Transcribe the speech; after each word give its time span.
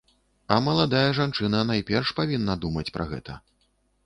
А 0.53 0.55
маладая 0.67 1.09
жанчына 1.17 1.59
найперш 1.73 2.15
павінна 2.21 2.57
думаць 2.65 2.87
пра 2.97 3.09
гэта. 3.15 3.39